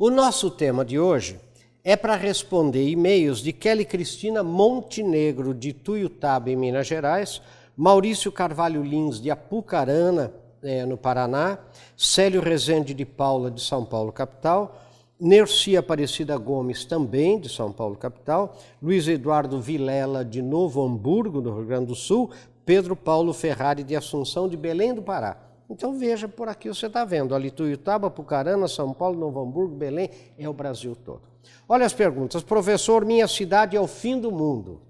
O 0.00 0.10
nosso 0.10 0.48
tema 0.48 0.84
de 0.84 0.96
hoje 0.96 1.40
é 1.82 1.96
para 1.96 2.14
responder 2.14 2.88
e-mails 2.88 3.40
de 3.40 3.52
Kelly 3.52 3.84
Cristina 3.84 4.44
Montenegro, 4.44 5.52
de 5.52 5.72
Tuiutaba, 5.72 6.48
em 6.48 6.54
Minas 6.54 6.86
Gerais, 6.86 7.42
Maurício 7.76 8.30
Carvalho 8.30 8.80
Lins, 8.84 9.20
de 9.20 9.28
Apucarana, 9.28 10.32
é, 10.62 10.86
no 10.86 10.96
Paraná, 10.96 11.58
Célio 11.96 12.40
Rezende 12.40 12.94
de 12.94 13.04
Paula, 13.04 13.50
de 13.50 13.60
São 13.60 13.84
Paulo, 13.84 14.12
capital, 14.12 14.80
Nerci 15.18 15.76
Aparecida 15.76 16.36
Gomes, 16.36 16.84
também 16.84 17.40
de 17.40 17.48
São 17.48 17.72
Paulo, 17.72 17.96
capital, 17.96 18.56
Luiz 18.80 19.08
Eduardo 19.08 19.60
Vilela, 19.60 20.24
de 20.24 20.40
Novo 20.40 20.80
Hamburgo, 20.80 21.40
no 21.40 21.56
Rio 21.56 21.66
Grande 21.66 21.86
do 21.86 21.96
Sul, 21.96 22.30
Pedro 22.64 22.94
Paulo 22.94 23.32
Ferrari, 23.32 23.82
de 23.82 23.96
Assunção, 23.96 24.48
de 24.48 24.56
Belém 24.56 24.94
do 24.94 25.02
Pará. 25.02 25.47
Então 25.70 25.98
veja 25.98 26.26
por 26.26 26.48
aqui, 26.48 26.68
você 26.68 26.86
está 26.86 27.04
vendo, 27.04 27.34
ali 27.34 27.50
Tuiutaba, 27.50 28.10
Pucarana, 28.10 28.66
São 28.66 28.94
Paulo, 28.94 29.18
Novo 29.18 29.40
Hamburgo, 29.40 29.74
Belém, 29.74 30.10
é 30.38 30.48
o 30.48 30.52
Brasil 30.52 30.96
todo. 30.96 31.22
Olha 31.68 31.84
as 31.84 31.92
perguntas. 31.92 32.42
Professor, 32.42 33.04
minha 33.04 33.28
cidade 33.28 33.76
é 33.76 33.80
o 33.80 33.86
fim 33.86 34.18
do 34.18 34.32
mundo. 34.32 34.80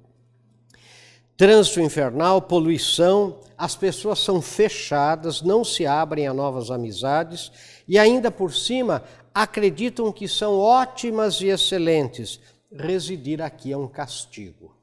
Trânsito 1.36 1.80
infernal, 1.80 2.42
poluição, 2.42 3.38
as 3.56 3.74
pessoas 3.74 4.20
são 4.20 4.40
fechadas, 4.40 5.42
não 5.42 5.64
se 5.64 5.86
abrem 5.86 6.26
a 6.26 6.34
novas 6.34 6.70
amizades 6.70 7.52
e 7.86 7.98
ainda 7.98 8.30
por 8.30 8.52
cima 8.52 9.02
acreditam 9.34 10.12
que 10.12 10.26
são 10.26 10.58
ótimas 10.58 11.40
e 11.40 11.46
excelentes. 11.46 12.40
Residir 12.72 13.40
aqui 13.40 13.72
é 13.72 13.76
um 13.76 13.88
castigo. 13.88 14.76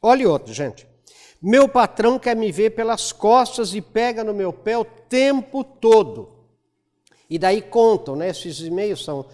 Olhe 0.00 0.26
outro, 0.26 0.52
gente. 0.52 0.86
Meu 1.42 1.68
patrão 1.68 2.18
quer 2.18 2.36
me 2.36 2.52
ver 2.52 2.70
pelas 2.70 3.12
costas 3.12 3.74
e 3.74 3.80
pega 3.80 4.22
no 4.22 4.34
meu 4.34 4.52
pé 4.52 4.76
o 4.76 4.84
tempo 4.84 5.64
todo. 5.64 6.28
E 7.28 7.38
daí 7.38 7.62
contam, 7.62 8.16
né? 8.16 8.28
Esses 8.28 8.60
e-mails 8.60 9.04
são 9.04 9.24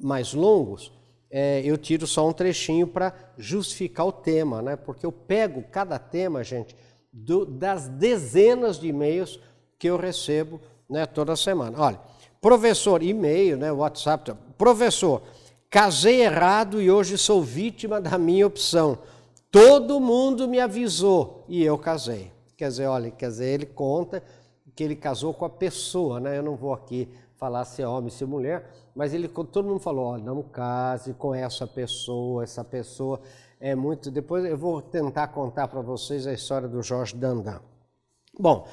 mais 0.00 0.32
longos. 0.32 0.92
É, 1.30 1.60
eu 1.64 1.76
tiro 1.76 2.06
só 2.06 2.28
um 2.28 2.32
trechinho 2.32 2.86
para 2.86 3.12
justificar 3.36 4.06
o 4.06 4.12
tema, 4.12 4.62
né? 4.62 4.76
Porque 4.76 5.04
eu 5.04 5.10
pego 5.10 5.64
cada 5.72 5.98
tema, 5.98 6.44
gente, 6.44 6.76
do, 7.12 7.44
das 7.44 7.88
dezenas 7.88 8.78
de 8.78 8.88
e-mails 8.88 9.40
que 9.78 9.88
eu 9.88 9.96
recebo 9.96 10.60
né, 10.88 11.04
toda 11.06 11.34
semana. 11.34 11.76
Olha, 11.80 12.00
professor, 12.40 13.02
e-mail, 13.02 13.56
né, 13.56 13.72
WhatsApp, 13.72 14.34
professor, 14.56 15.22
casei 15.68 16.22
errado 16.22 16.80
e 16.80 16.90
hoje 16.90 17.18
sou 17.18 17.42
vítima 17.42 18.00
da 18.00 18.16
minha 18.18 18.46
opção. 18.46 18.98
Todo 19.50 20.00
mundo 20.00 20.48
me 20.48 20.60
avisou 20.60 21.44
e 21.48 21.64
eu 21.64 21.78
casei. 21.78 22.32
Quer 22.56 22.68
dizer, 22.68 22.86
olha, 22.86 23.10
quer 23.10 23.28
dizer, 23.28 23.46
ele 23.46 23.66
conta 23.66 24.22
que 24.74 24.84
ele 24.84 24.96
casou 24.96 25.32
com 25.32 25.44
a 25.44 25.50
pessoa, 25.50 26.20
né? 26.20 26.38
Eu 26.38 26.42
não 26.42 26.56
vou 26.56 26.72
aqui 26.72 27.08
falar 27.36 27.64
se 27.64 27.82
é 27.82 27.88
homem, 27.88 28.10
se 28.10 28.24
é 28.24 28.26
mulher, 28.26 28.70
mas 28.94 29.12
ele, 29.12 29.28
todo 29.28 29.64
mundo 29.64 29.80
falou, 29.80 30.06
olha, 30.06 30.24
não 30.24 30.42
case 30.42 31.14
com 31.14 31.34
essa 31.34 31.66
pessoa, 31.66 32.42
essa 32.42 32.64
pessoa 32.64 33.20
é 33.60 33.74
muito. 33.74 34.10
Depois 34.10 34.44
eu 34.44 34.56
vou 34.56 34.80
tentar 34.80 35.28
contar 35.28 35.68
para 35.68 35.80
vocês 35.80 36.26
a 36.26 36.32
história 36.32 36.68
do 36.68 36.82
Jorge 36.82 37.14
Dandan. 37.14 37.60
Bom, 38.38 38.66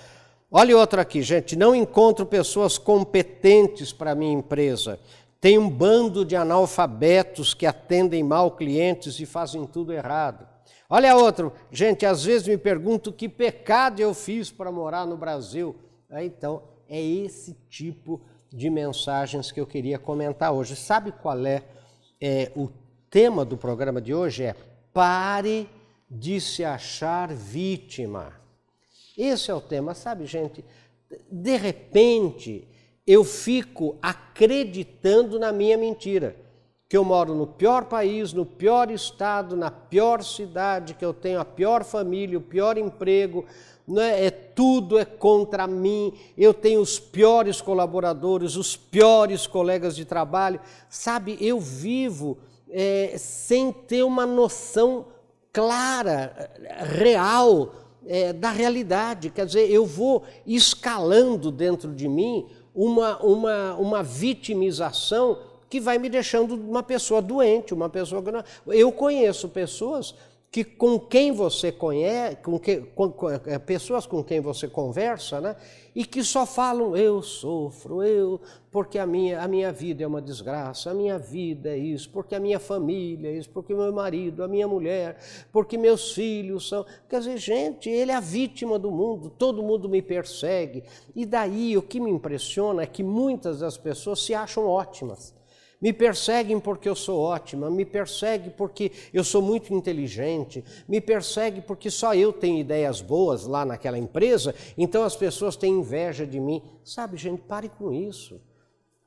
olha 0.51 0.77
outra 0.77 1.01
aqui, 1.01 1.21
gente. 1.21 1.55
Não 1.55 1.75
encontro 1.75 2.25
pessoas 2.25 2.77
competentes 2.77 3.93
para 3.93 4.15
minha 4.15 4.33
empresa. 4.33 4.99
Tem 5.39 5.57
um 5.57 5.69
bando 5.69 6.23
de 6.23 6.37
analfabetos 6.37 7.53
que 7.53 7.65
atendem 7.65 8.23
mal 8.23 8.51
clientes 8.51 9.19
e 9.19 9.25
fazem 9.25 9.65
tudo 9.65 9.91
errado. 9.91 10.52
Olha 10.89 11.15
outro, 11.15 11.53
gente, 11.71 12.05
às 12.05 12.23
vezes 12.23 12.47
me 12.47 12.57
pergunto 12.57 13.11
que 13.11 13.27
pecado 13.27 13.99
eu 13.99 14.13
fiz 14.13 14.51
para 14.51 14.71
morar 14.71 15.05
no 15.05 15.17
Brasil. 15.17 15.75
Então, 16.11 16.63
é 16.87 17.01
esse 17.01 17.53
tipo 17.69 18.21
de 18.51 18.69
mensagens 18.69 19.51
que 19.51 19.59
eu 19.59 19.65
queria 19.65 19.97
comentar 19.97 20.51
hoje. 20.51 20.75
Sabe 20.75 21.11
qual 21.11 21.45
é, 21.45 21.63
é 22.21 22.51
o 22.55 22.69
tema 23.09 23.43
do 23.43 23.57
programa 23.57 23.99
de 23.99 24.13
hoje? 24.13 24.43
É 24.43 24.55
pare 24.93 25.67
de 26.09 26.39
se 26.39 26.63
achar 26.63 27.33
vítima. 27.33 28.33
Esse 29.17 29.49
é 29.49 29.53
o 29.53 29.61
tema, 29.61 29.95
sabe, 29.95 30.25
gente? 30.25 30.63
De 31.31 31.57
repente, 31.57 32.67
eu 33.05 33.23
fico 33.23 33.97
acreditando 34.01 35.39
na 35.39 35.51
minha 35.51 35.77
mentira 35.77 36.42
que 36.93 36.97
eu 36.97 37.03
moro 37.03 37.33
no 37.33 37.47
pior 37.47 37.85
país, 37.85 38.33
no 38.33 38.45
pior 38.45 38.91
estado, 38.91 39.57
na 39.57 39.71
pior 39.71 40.23
cidade, 40.23 40.93
que 40.93 41.03
eu 41.03 41.11
tenho 41.11 41.39
a 41.39 41.43
pior 41.43 41.83
família, 41.83 42.37
o 42.37 42.41
pior 42.41 42.77
emprego, 42.77 43.45
é? 43.97 44.27
é 44.27 44.29
tudo 44.29 44.99
é 44.99 45.03
contra 45.03 45.65
mim, 45.65 46.13
eu 46.37 46.53
tenho 46.53 46.79
os 46.79 46.99
piores 46.99 47.59
colaboradores, 47.59 48.55
os 48.55 48.77
piores 48.77 49.47
colegas 49.47 49.95
de 49.95 50.05
trabalho. 50.05 50.61
Sabe, 50.87 51.35
eu 51.41 51.59
vivo 51.59 52.37
é, 52.69 53.15
sem 53.17 53.71
ter 53.71 54.03
uma 54.03 54.27
noção 54.27 55.07
clara, 55.51 56.51
real 56.95 57.73
é, 58.05 58.31
da 58.31 58.51
realidade. 58.51 59.31
Quer 59.31 59.47
dizer, 59.47 59.67
eu 59.67 59.83
vou 59.83 60.21
escalando 60.45 61.49
dentro 61.49 61.91
de 61.91 62.07
mim 62.07 62.45
uma, 62.75 63.17
uma, 63.17 63.73
uma 63.77 64.03
vitimização 64.03 65.39
que 65.73 65.79
vai 65.79 65.97
me 65.97 66.07
deixando 66.07 66.53
uma 66.53 66.83
pessoa 66.83 67.19
doente, 67.19 67.73
uma 67.73 67.89
pessoa 67.89 68.21
que 68.21 68.29
não... 68.29 68.43
Eu 68.67 68.91
conheço 68.91 69.49
pessoas 69.49 70.13
que 70.51 70.63
com 70.63 70.99
quem 70.99 71.31
você 71.31 71.71
conhece, 71.71 72.35
com 72.43 72.59
que, 72.59 72.77
com, 72.77 73.11
com, 73.11 73.27
é, 73.27 73.57
pessoas 73.57 74.05
com 74.05 74.23
quem 74.23 74.39
você 74.39 74.67
conversa, 74.67 75.41
né? 75.41 75.55
E 75.95 76.05
que 76.05 76.23
só 76.23 76.45
falam 76.45 76.95
eu 76.95 77.23
sofro, 77.23 78.03
eu, 78.03 78.39
porque 78.71 78.99
a 78.99 79.07
minha, 79.07 79.41
a 79.41 79.47
minha 79.47 79.71
vida 79.71 80.03
é 80.03 80.05
uma 80.05 80.21
desgraça, 80.21 80.91
a 80.91 80.93
minha 80.93 81.17
vida 81.17 81.69
é 81.69 81.77
isso, 81.79 82.07
porque 82.11 82.35
a 82.35 82.39
minha 82.39 82.59
família 82.59 83.29
é 83.29 83.33
isso, 83.33 83.49
porque 83.49 83.73
meu 83.73 83.91
marido, 83.91 84.43
a 84.43 84.47
minha 84.47 84.67
mulher, 84.67 85.17
porque 85.51 85.75
meus 85.75 86.11
filhos 86.11 86.69
são. 86.69 86.85
Quer 87.09 87.17
dizer, 87.17 87.37
gente, 87.37 87.89
ele 87.89 88.11
é 88.11 88.15
a 88.15 88.19
vítima 88.19 88.77
do 88.77 88.91
mundo, 88.91 89.31
todo 89.31 89.63
mundo 89.63 89.89
me 89.89 90.03
persegue. 90.03 90.83
E 91.15 91.25
daí 91.25 91.75
o 91.75 91.81
que 91.81 91.99
me 91.99 92.11
impressiona 92.11 92.83
é 92.83 92.85
que 92.85 93.01
muitas 93.01 93.61
das 93.61 93.75
pessoas 93.75 94.21
se 94.21 94.35
acham 94.35 94.67
ótimas 94.67 95.33
me 95.83 95.91
perseguem 95.91 96.61
porque 96.61 96.87
eu 96.87 96.95
sou 96.95 97.19
ótima, 97.19 97.69
me 97.69 97.83
persegue 97.83 98.49
porque 98.49 98.89
eu 99.13 99.21
sou 99.21 99.41
muito 99.41 99.73
inteligente, 99.73 100.63
me 100.87 101.01
persegue 101.01 101.59
porque 101.59 101.91
só 101.91 102.15
eu 102.15 102.31
tenho 102.31 102.57
ideias 102.57 103.01
boas 103.01 103.45
lá 103.45 103.65
naquela 103.65 103.97
empresa, 103.97 104.55
então 104.77 105.03
as 105.03 105.17
pessoas 105.17 105.57
têm 105.57 105.73
inveja 105.73 106.25
de 106.25 106.39
mim. 106.39 106.63
Sabe, 106.85 107.17
gente, 107.17 107.41
pare 107.41 107.67
com 107.67 107.91
isso. 107.91 108.39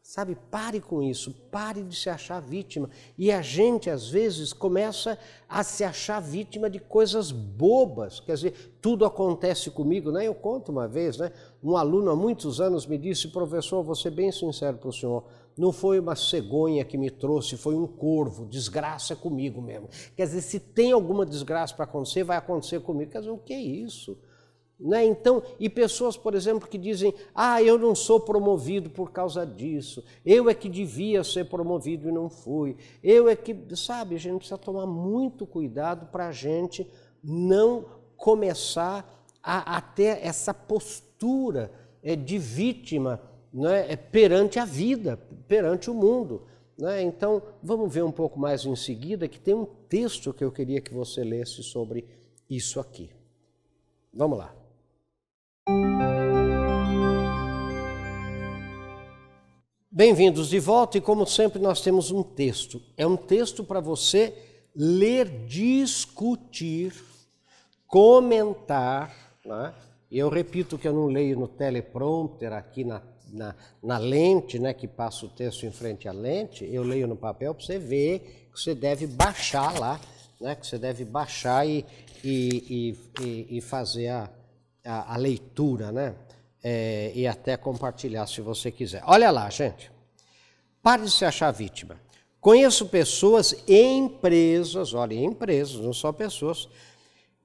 Sabe, 0.08 0.38
pare 0.52 0.80
com 0.80 1.02
isso, 1.02 1.34
pare 1.50 1.82
de 1.82 1.96
se 1.96 2.08
achar 2.08 2.38
vítima. 2.38 2.88
E 3.18 3.32
a 3.32 3.42
gente, 3.42 3.90
às 3.90 4.08
vezes, 4.08 4.52
começa 4.52 5.18
a 5.48 5.64
se 5.64 5.82
achar 5.82 6.20
vítima 6.20 6.70
de 6.70 6.78
coisas 6.78 7.32
bobas. 7.32 8.20
Quer 8.20 8.34
dizer, 8.34 8.78
tudo 8.80 9.04
acontece 9.04 9.68
comigo, 9.68 10.12
né? 10.12 10.24
Eu 10.24 10.32
conto 10.32 10.70
uma 10.70 10.86
vez, 10.86 11.16
né? 11.16 11.32
Um 11.60 11.76
aluno 11.76 12.12
há 12.12 12.14
muitos 12.14 12.60
anos 12.60 12.86
me 12.86 12.96
disse, 12.96 13.26
professor, 13.32 13.82
vou 13.82 13.96
ser 13.96 14.10
bem 14.10 14.30
sincero 14.30 14.78
para 14.78 14.90
o 14.90 14.92
senhor, 14.92 15.24
não 15.58 15.72
foi 15.72 15.98
uma 15.98 16.14
cegonha 16.14 16.84
que 16.84 16.96
me 16.96 17.10
trouxe, 17.10 17.56
foi 17.56 17.74
um 17.74 17.84
corvo. 17.84 18.46
Desgraça 18.46 19.16
comigo 19.16 19.60
mesmo. 19.60 19.88
Quer 20.16 20.26
dizer, 20.26 20.42
se 20.42 20.60
tem 20.60 20.92
alguma 20.92 21.26
desgraça 21.26 21.74
para 21.74 21.84
acontecer, 21.84 22.22
vai 22.22 22.36
acontecer 22.36 22.78
comigo. 22.78 23.10
Quer 23.10 23.18
dizer, 23.18 23.32
o 23.32 23.38
que 23.38 23.52
é 23.52 23.60
isso? 23.60 24.16
Né? 24.78 25.06
Então, 25.06 25.42
e 25.58 25.70
pessoas, 25.70 26.16
por 26.16 26.34
exemplo, 26.34 26.68
que 26.68 26.76
dizem: 26.76 27.14
Ah, 27.34 27.62
eu 27.62 27.78
não 27.78 27.94
sou 27.94 28.20
promovido 28.20 28.90
por 28.90 29.10
causa 29.10 29.46
disso, 29.46 30.04
eu 30.24 30.50
é 30.50 30.54
que 30.54 30.68
devia 30.68 31.24
ser 31.24 31.46
promovido 31.46 32.08
e 32.08 32.12
não 32.12 32.28
fui, 32.28 32.76
eu 33.02 33.28
é 33.28 33.34
que. 33.34 33.56
Sabe, 33.74 34.14
a 34.14 34.18
gente 34.18 34.38
precisa 34.38 34.58
tomar 34.58 34.86
muito 34.86 35.46
cuidado 35.46 36.06
para 36.06 36.28
a 36.28 36.32
gente 36.32 36.86
não 37.22 37.86
começar 38.16 39.24
a, 39.42 39.76
a 39.76 39.80
ter 39.80 40.18
essa 40.22 40.52
postura 40.52 41.70
é, 42.02 42.14
de 42.14 42.38
vítima 42.38 43.20
né, 43.52 43.90
é 43.90 43.96
perante 43.96 44.58
a 44.58 44.64
vida, 44.64 45.16
perante 45.48 45.90
o 45.90 45.94
mundo. 45.94 46.42
Né? 46.76 47.02
Então, 47.02 47.42
vamos 47.62 47.92
ver 47.92 48.04
um 48.04 48.12
pouco 48.12 48.38
mais 48.38 48.66
em 48.66 48.76
seguida, 48.76 49.26
que 49.26 49.40
tem 49.40 49.54
um 49.54 49.64
texto 49.64 50.34
que 50.34 50.44
eu 50.44 50.52
queria 50.52 50.80
que 50.80 50.92
você 50.92 51.24
lesse 51.24 51.62
sobre 51.62 52.06
isso 52.50 52.78
aqui. 52.78 53.10
Vamos 54.12 54.38
lá. 54.38 54.65
Bem-vindos 59.90 60.50
de 60.50 60.58
volta, 60.58 60.98
e 60.98 61.00
como 61.00 61.26
sempre, 61.26 61.58
nós 61.58 61.80
temos 61.80 62.10
um 62.10 62.22
texto. 62.22 62.82
É 62.96 63.06
um 63.06 63.16
texto 63.16 63.64
para 63.64 63.80
você 63.80 64.34
ler, 64.74 65.46
discutir, 65.46 66.92
comentar. 67.86 69.38
Né? 69.44 69.74
Eu 70.12 70.28
repito 70.28 70.76
que 70.76 70.86
eu 70.86 70.92
não 70.92 71.06
leio 71.06 71.38
no 71.38 71.48
teleprompter 71.48 72.52
aqui 72.52 72.84
na 72.84 73.02
na, 73.32 73.54
na 73.82 73.98
lente, 73.98 74.58
né, 74.58 74.72
que 74.72 74.86
passa 74.86 75.26
o 75.26 75.28
texto 75.28 75.66
em 75.66 75.70
frente 75.72 76.08
à 76.08 76.12
lente, 76.12 76.64
eu 76.64 76.82
leio 76.82 77.06
no 77.06 77.16
papel 77.16 77.54
para 77.54 77.64
você 77.64 77.78
ver 77.78 78.48
que 78.52 78.60
você 78.60 78.74
deve 78.74 79.06
baixar 79.06 79.78
lá, 79.78 80.00
né, 80.40 80.54
que 80.54 80.66
você 80.66 80.78
deve 80.78 81.04
baixar 81.04 81.66
e, 81.66 81.84
e, 82.24 82.96
e, 83.20 83.46
e 83.50 83.60
fazer 83.60 84.08
a, 84.08 84.30
a, 84.86 85.14
a, 85.14 85.16
leitura, 85.16 85.90
né, 85.90 86.14
é, 86.62 87.12
e 87.14 87.26
até 87.26 87.56
compartilhar 87.56 88.26
se 88.26 88.40
você 88.40 88.70
quiser. 88.70 89.02
Olha 89.06 89.30
lá, 89.30 89.50
gente. 89.50 89.90
Pare 90.82 91.02
de 91.02 91.10
se 91.10 91.24
achar 91.24 91.50
vítima. 91.50 92.00
Conheço 92.40 92.86
pessoas 92.86 93.56
empresas, 93.66 94.94
olha, 94.94 95.14
empresas, 95.14 95.80
não 95.80 95.92
só 95.92 96.12
pessoas, 96.12 96.68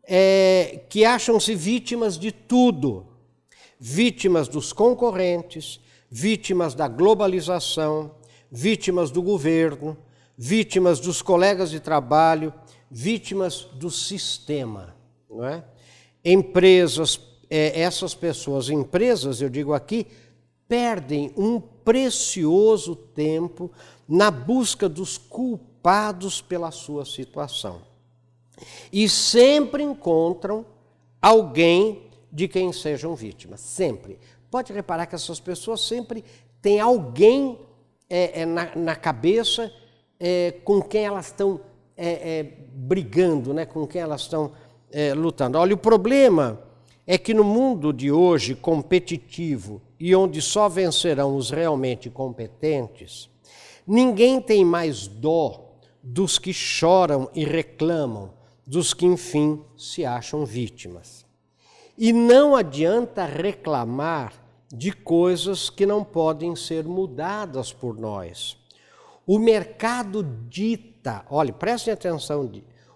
é, 0.03 0.81
que 0.87 1.03
acham-se 1.03 1.55
vítimas 1.55 2.19
de 2.19 2.31
tudo. 2.31 3.07
Vítimas 3.79 4.47
dos 4.47 4.71
concorrentes, 4.71 5.79
vítimas 6.09 6.75
da 6.75 6.87
globalização, 6.87 8.13
vítimas 8.51 9.09
do 9.09 9.23
governo, 9.23 9.97
vítimas 10.37 10.99
dos 10.99 11.21
colegas 11.21 11.71
de 11.71 11.79
trabalho, 11.79 12.53
vítimas 12.91 13.67
do 13.73 13.89
sistema. 13.89 14.95
Não 15.29 15.43
é? 15.43 15.63
Empresas, 16.23 17.19
é, 17.51 17.81
essas 17.81 18.15
pessoas, 18.15 18.69
empresas, 18.69 19.41
eu 19.41 19.49
digo 19.49 19.73
aqui, 19.73 20.07
perdem 20.69 21.33
um 21.35 21.59
precioso 21.59 22.95
tempo 22.95 23.69
na 24.07 24.31
busca 24.31 24.87
dos 24.87 25.17
culpados 25.17 26.41
pela 26.41 26.71
sua 26.71 27.03
situação. 27.03 27.81
E 28.89 29.09
sempre 29.09 29.83
encontram 29.83 30.65
alguém 31.21 32.03
de 32.31 32.47
quem 32.47 32.71
sejam 32.71 33.15
vítimas. 33.15 33.59
Sempre. 33.59 34.17
Pode 34.49 34.71
reparar 34.71 35.05
que 35.05 35.15
essas 35.15 35.41
pessoas 35.41 35.81
sempre 35.81 36.23
têm 36.61 36.79
alguém 36.79 37.59
é, 38.09 38.41
é, 38.41 38.45
na, 38.45 38.73
na, 38.77 38.95
cabeça 38.95 39.73
é, 40.17 40.51
com 40.63 40.81
quem 40.81 41.03
elas 41.03 41.25
estão 41.27 41.59
é, 41.97 42.39
é, 42.39 42.43
brigando, 42.73 43.53
né? 43.53 43.65
com 43.65 43.85
quem 43.85 43.99
elas 43.99 44.21
estão 44.21 44.53
é, 44.89 45.13
lutando. 45.13 45.57
Olha, 45.57 45.73
o 45.73 45.77
problema 45.77 46.70
é 47.05 47.17
que 47.17 47.33
no 47.33 47.43
mundo 47.43 47.91
de 47.91 48.11
hoje 48.11 48.55
competitivo 48.55 49.81
e 49.99 50.15
onde 50.15 50.41
só 50.41 50.69
vencerão 50.69 51.35
os 51.35 51.49
realmente 51.49 52.09
competentes, 52.09 53.31
Ninguém 53.85 54.39
tem 54.39 54.63
mais 54.63 55.07
dó 55.07 55.73
dos 56.03 56.37
que 56.37 56.53
choram 56.53 57.29
e 57.33 57.43
reclamam, 57.43 58.31
dos 58.65 58.93
que, 58.93 59.05
enfim, 59.05 59.61
se 59.75 60.05
acham 60.05 60.45
vítimas. 60.45 61.25
E 61.97 62.13
não 62.13 62.55
adianta 62.55 63.25
reclamar 63.25 64.33
de 64.71 64.91
coisas 64.91 65.69
que 65.69 65.85
não 65.85 66.03
podem 66.03 66.55
ser 66.55 66.85
mudadas 66.85 67.73
por 67.73 67.99
nós. 67.99 68.55
O 69.27 69.37
mercado 69.37 70.23
dita, 70.47 71.25
olhe, 71.29 71.51
prestem 71.51 71.93
atenção, 71.93 72.49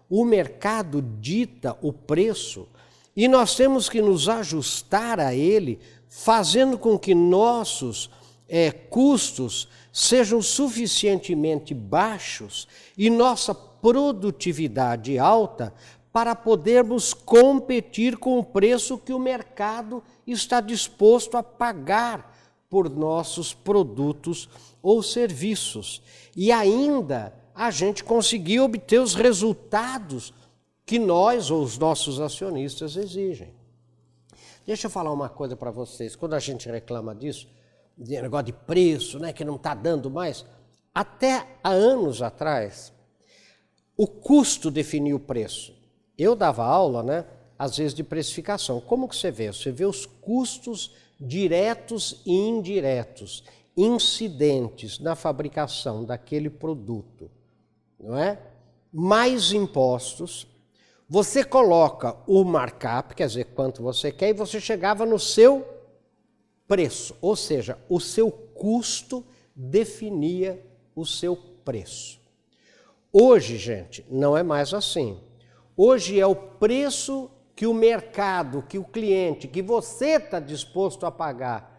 o 0.09 0.23
mercado 0.23 1.01
dita 1.01 1.77
o 1.81 1.91
preço 1.91 2.67
e 3.15 3.27
nós 3.27 3.55
temos 3.55 3.87
que 3.87 4.01
nos 4.01 4.27
ajustar 4.27 5.19
a 5.19 5.33
ele, 5.33 5.79
fazendo 6.07 6.77
com 6.77 6.99
que 6.99 7.15
nossos 7.15 8.09
é, 8.47 8.71
custos 8.71 9.67
sejam 9.91 10.41
suficientemente 10.41 11.73
baixos 11.73 12.67
e 12.97 13.09
nossa 13.09 13.55
produtividade 13.55 15.17
alta 15.17 15.73
para 16.11 16.35
podermos 16.35 17.13
competir 17.13 18.17
com 18.17 18.39
o 18.39 18.43
preço 18.43 18.97
que 18.97 19.13
o 19.13 19.19
mercado 19.19 20.03
está 20.25 20.61
disposto 20.61 21.37
a 21.37 21.43
pagar 21.43 22.33
por 22.69 22.89
nossos 22.89 23.53
produtos 23.53 24.49
ou 24.81 25.01
serviços. 25.01 26.01
E 26.35 26.51
ainda 26.51 27.33
a 27.53 27.71
gente 27.71 28.03
conseguir 28.03 28.59
obter 28.59 28.99
os 28.99 29.13
resultados 29.13 30.33
que 30.85 30.99
nós 30.99 31.49
ou 31.49 31.63
os 31.63 31.77
nossos 31.77 32.19
acionistas 32.19 32.95
exigem. 32.95 33.53
Deixa 34.65 34.87
eu 34.87 34.91
falar 34.91 35.11
uma 35.11 35.29
coisa 35.29 35.55
para 35.55 35.71
vocês. 35.71 36.15
Quando 36.15 36.33
a 36.33 36.39
gente 36.39 36.69
reclama 36.69 37.13
disso, 37.15 37.47
de 37.97 38.21
negócio 38.21 38.47
de 38.47 38.53
preço, 38.53 39.19
né, 39.19 39.31
que 39.31 39.43
não 39.43 39.55
está 39.55 39.73
dando 39.73 40.09
mais. 40.09 40.45
Até 40.93 41.45
há 41.63 41.69
anos 41.69 42.21
atrás, 42.21 42.93
o 43.97 44.07
custo 44.07 44.69
definia 44.69 45.15
o 45.15 45.19
preço. 45.19 45.73
Eu 46.17 46.35
dava 46.35 46.65
aula, 46.65 47.03
né, 47.03 47.25
às 47.57 47.77
vezes 47.77 47.93
de 47.93 48.03
precificação. 48.03 48.81
Como 48.81 49.07
que 49.07 49.15
você 49.15 49.31
vê? 49.31 49.51
Você 49.51 49.71
vê 49.71 49.85
os 49.85 50.05
custos 50.05 50.93
diretos 51.19 52.21
e 52.25 52.33
indiretos, 52.33 53.43
incidentes 53.77 54.99
na 54.99 55.15
fabricação 55.15 56.03
daquele 56.03 56.49
produto, 56.49 57.31
não 57.99 58.17
é? 58.17 58.39
Mais 58.91 59.51
impostos. 59.51 60.47
Você 61.07 61.43
coloca 61.43 62.17
o 62.25 62.43
markup, 62.43 63.13
quer 63.13 63.27
dizer, 63.27 63.45
quanto 63.53 63.83
você 63.83 64.11
quer, 64.11 64.29
e 64.29 64.33
você 64.33 64.59
chegava 64.59 65.05
no 65.05 65.19
seu 65.19 65.67
preço, 66.67 67.15
ou 67.21 67.35
seja, 67.35 67.77
o 67.87 67.99
seu 67.99 68.31
custo 68.31 69.23
definia 69.55 70.65
o 70.95 71.05
seu 71.05 71.35
preço. 71.63 72.19
Hoje, 73.13 73.57
gente, 73.57 74.05
não 74.09 74.35
é 74.35 74.41
mais 74.41 74.73
assim. 74.73 75.19
Hoje 75.77 76.19
é 76.19 76.25
o 76.25 76.35
preço 76.35 77.29
que 77.55 77.67
o 77.67 77.73
mercado, 77.73 78.63
que 78.63 78.77
o 78.77 78.83
cliente, 78.83 79.47
que 79.47 79.61
você 79.61 80.15
está 80.15 80.39
disposto 80.39 81.05
a 81.05 81.11
pagar 81.11 81.74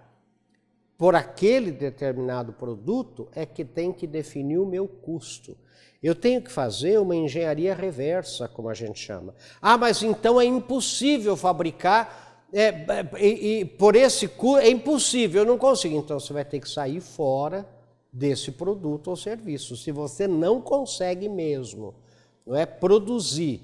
por 0.98 1.14
aquele 1.14 1.70
determinado 1.70 2.52
produto 2.52 3.28
é 3.34 3.44
que 3.44 3.64
tem 3.64 3.92
que 3.92 4.06
definir 4.06 4.58
o 4.58 4.66
meu 4.66 4.88
custo. 4.88 5.56
Eu 6.02 6.14
tenho 6.14 6.40
que 6.40 6.50
fazer 6.50 6.98
uma 6.98 7.16
engenharia 7.16 7.74
reversa, 7.74 8.48
como 8.48 8.68
a 8.68 8.74
gente 8.74 8.98
chama. 8.98 9.34
Ah, 9.60 9.76
mas 9.76 10.02
então 10.02 10.40
é 10.40 10.44
impossível 10.44 11.36
fabricar 11.36 12.26
é, 12.52 12.68
é, 12.68 13.64
por 13.64 13.96
esse 13.96 14.28
custo 14.28 14.58
é 14.58 14.70
impossível, 14.70 15.42
eu 15.42 15.46
não 15.46 15.58
consigo. 15.58 15.96
Então 15.96 16.18
você 16.18 16.32
vai 16.32 16.44
ter 16.44 16.60
que 16.60 16.68
sair 16.68 17.00
fora 17.00 17.66
desse 18.12 18.52
produto 18.52 19.08
ou 19.08 19.16
serviço. 19.16 19.76
Se 19.76 19.90
você 19.90 20.26
não 20.26 20.60
consegue 20.60 21.28
mesmo, 21.28 21.94
não 22.46 22.56
é 22.56 22.64
produzir 22.64 23.62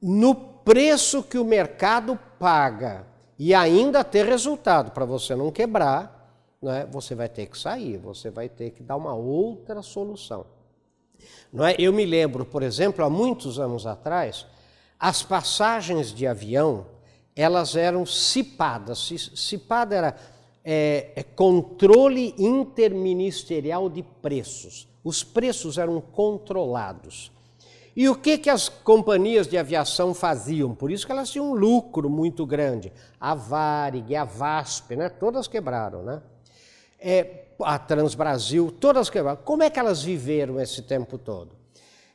no 0.00 0.34
preço 0.34 1.22
que 1.22 1.38
o 1.38 1.44
mercado 1.44 2.18
paga 2.38 3.06
e 3.38 3.54
ainda 3.54 4.04
ter 4.04 4.26
resultado 4.26 4.92
para 4.92 5.04
você 5.04 5.34
não 5.34 5.50
quebrar, 5.50 6.19
não 6.60 6.72
é? 6.72 6.86
Você 6.86 7.14
vai 7.14 7.28
ter 7.28 7.46
que 7.46 7.58
sair, 7.58 7.96
você 7.96 8.30
vai 8.30 8.48
ter 8.48 8.70
que 8.70 8.82
dar 8.82 8.96
uma 8.96 9.14
outra 9.14 9.82
solução. 9.82 10.44
Não 11.52 11.64
é? 11.64 11.74
Eu 11.78 11.92
me 11.92 12.04
lembro, 12.04 12.44
por 12.44 12.62
exemplo, 12.62 13.04
há 13.04 13.10
muitos 13.10 13.58
anos 13.58 13.86
atrás, 13.86 14.46
as 14.98 15.22
passagens 15.22 16.12
de 16.12 16.26
avião 16.26 16.86
elas 17.34 17.76
eram 17.76 18.04
CIPAdas. 18.04 19.10
CIPAD 19.34 19.94
era 19.94 20.16
é, 20.64 21.12
é, 21.16 21.22
controle 21.22 22.34
interministerial 22.36 23.88
de 23.88 24.02
preços. 24.02 24.86
Os 25.02 25.24
preços 25.24 25.78
eram 25.78 26.00
controlados. 26.00 27.32
E 27.96 28.08
o 28.08 28.14
que, 28.14 28.38
que 28.38 28.50
as 28.50 28.68
companhias 28.68 29.46
de 29.46 29.58
aviação 29.58 30.14
faziam? 30.14 30.74
Por 30.74 30.90
isso 30.90 31.06
que 31.06 31.12
elas 31.12 31.30
tinham 31.30 31.50
um 31.50 31.54
lucro 31.54 32.08
muito 32.08 32.46
grande. 32.46 32.92
A 33.18 33.34
Varig, 33.34 34.14
a 34.14 34.24
VASP, 34.24 34.96
né? 34.96 35.08
todas 35.08 35.48
quebraram. 35.48 36.02
Né? 36.02 36.22
É, 37.00 37.46
a 37.62 37.78
Transbrasil, 37.78 38.70
todas. 38.70 39.10
Como 39.44 39.62
é 39.62 39.70
que 39.70 39.78
elas 39.78 40.02
viveram 40.02 40.60
esse 40.60 40.82
tempo 40.82 41.18
todo? 41.18 41.50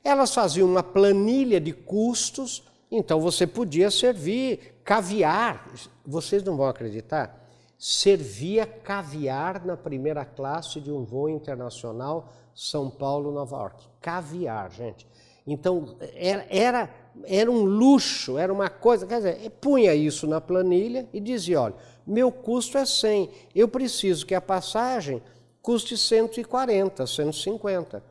Elas 0.04 0.34
faziam 0.34 0.70
uma 0.70 0.84
planilha 0.84 1.60
de 1.60 1.74
custos, 1.74 2.63
então 2.92 3.20
você 3.20 3.48
podia 3.48 3.89
servir 3.89 4.75
Caviar, 4.84 5.68
vocês 6.06 6.44
não 6.44 6.56
vão 6.56 6.68
acreditar, 6.68 7.44
servia 7.75 8.68
caviar 8.68 9.65
na 9.65 9.75
primeira 9.75 10.24
classe 10.24 10.80
de 10.80 10.92
um 10.92 11.04
voo 11.04 11.27
internacional 11.27 12.32
São 12.54 12.92
Paulo-Nova 12.92 13.58
York. 13.58 13.88
Caviar, 14.00 14.72
gente. 14.72 15.08
Então, 15.48 15.96
era, 16.13 16.46
era, 16.50 16.89
era 17.25 17.51
um 17.51 17.63
luxo, 17.63 18.38
era 18.38 18.54
uma 18.54 18.70
coisa. 18.70 19.08
Quer 19.08 19.18
dizer, 19.18 19.50
punha 19.60 19.96
isso 19.96 20.27
na 20.27 20.39
planilha 20.39 21.08
e 21.12 21.20
dizia: 21.20 21.62
olha, 21.62 21.75
meu 22.05 22.31
custo 22.31 22.77
é 22.77 22.85
100, 22.85 23.29
eu 23.53 23.67
preciso 23.67 24.25
que 24.25 24.35
a 24.35 24.41
passagem 24.41 25.21
custe 25.62 25.97
140, 25.97 27.07
150. 27.07 28.03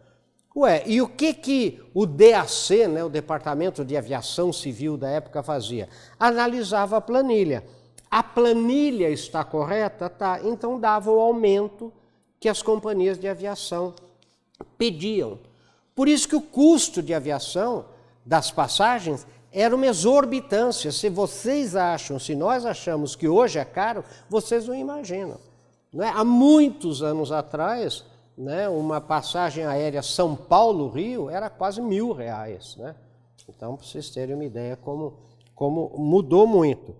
Ué, 0.56 0.84
e 0.86 1.02
o 1.02 1.08
que, 1.08 1.34
que 1.34 1.82
o 1.92 2.06
DAC, 2.06 2.86
né, 2.88 3.04
o 3.04 3.08
Departamento 3.08 3.84
de 3.84 3.96
Aviação 3.96 4.52
Civil 4.52 4.96
da 4.96 5.08
época, 5.08 5.42
fazia? 5.42 5.88
Analisava 6.18 6.96
a 6.96 7.00
planilha. 7.00 7.64
A 8.10 8.22
planilha 8.22 9.10
está 9.10 9.42
correta? 9.42 10.08
Tá. 10.08 10.40
Então 10.44 10.78
dava 10.78 11.10
o 11.10 11.18
aumento 11.18 11.92
que 12.38 12.48
as 12.48 12.62
companhias 12.62 13.18
de 13.18 13.26
aviação 13.26 13.94
pediam. 14.78 15.38
Por 15.94 16.08
isso 16.08 16.28
que 16.28 16.36
o 16.36 16.40
custo 16.40 17.02
de 17.02 17.12
aviação 17.14 17.86
das 18.24 18.50
passagens 18.50 19.26
era 19.54 19.74
uma 19.74 19.86
exorbitância. 19.86 20.90
Se 20.90 21.08
vocês 21.08 21.76
acham, 21.76 22.18
se 22.18 22.34
nós 22.34 22.66
achamos 22.66 23.14
que 23.14 23.28
hoje 23.28 23.60
é 23.60 23.64
caro, 23.64 24.04
vocês 24.28 24.66
não 24.66 24.74
imaginam. 24.74 25.38
Não 25.92 26.04
é? 26.04 26.08
Há 26.08 26.24
muitos 26.24 27.04
anos 27.04 27.30
atrás, 27.30 28.04
né, 28.36 28.68
uma 28.68 29.00
passagem 29.00 29.64
aérea 29.64 30.02
São 30.02 30.34
Paulo-Rio 30.34 31.30
era 31.30 31.48
quase 31.48 31.80
mil 31.80 32.12
reais. 32.12 32.74
Né? 32.76 32.96
Então, 33.48 33.76
para 33.76 33.86
vocês 33.86 34.10
terem 34.10 34.34
uma 34.34 34.44
ideia 34.44 34.76
como, 34.76 35.20
como 35.54 35.92
mudou 35.96 36.48
muito. 36.48 36.96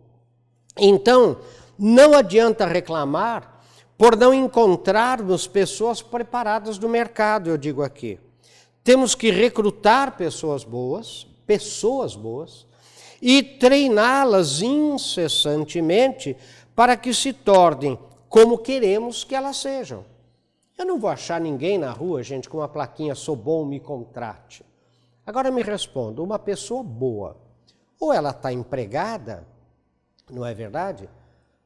Então, 0.79 1.39
não 1.77 2.15
adianta 2.15 2.67
reclamar, 2.67 3.63
por 3.99 4.17
não 4.17 4.33
encontrarmos 4.33 5.49
pessoas 5.49 6.01
preparadas 6.03 6.79
no 6.79 6.89
mercado, 6.89 7.51
eu 7.51 7.57
digo 7.57 7.83
aqui. 7.83 8.19
Temos 8.85 9.15
que 9.15 9.31
recrutar 9.31 10.17
pessoas 10.17 10.63
boas, 10.63 11.27
pessoas 11.47 12.15
boas, 12.15 12.67
e 13.21 13.43
treiná-las 13.43 14.61
incessantemente 14.61 16.37
para 16.75 16.97
que 16.97 17.15
se 17.15 17.33
tornem 17.33 17.99
como 18.29 18.59
queremos 18.59 19.25
que 19.25 19.35
elas 19.35 19.57
sejam. 19.57 20.05
Eu 20.77 20.85
não 20.85 20.99
vou 20.99 21.09
achar 21.09 21.41
ninguém 21.41 21.79
na 21.79 21.91
rua, 21.93 22.23
gente, 22.23 22.49
com 22.49 22.59
uma 22.59 22.69
plaquinha 22.69 23.15
sou 23.15 23.37
bom, 23.37 23.65
me 23.65 23.79
contrate. 23.79 24.65
Agora 25.25 25.51
me 25.51 25.63
responda, 25.63 26.21
uma 26.21 26.39
pessoa 26.39 26.83
boa, 26.83 27.37
ou 27.99 28.13
ela 28.13 28.31
está 28.31 28.53
empregada, 28.53 29.47
não 30.29 30.45
é 30.45 30.53
verdade? 30.53 31.09